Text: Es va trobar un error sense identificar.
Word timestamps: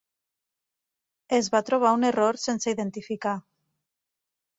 Es 1.37 1.49
va 1.55 1.61
trobar 1.67 1.91
un 1.97 2.07
error 2.09 2.39
sense 2.45 2.73
identificar. 2.77 3.35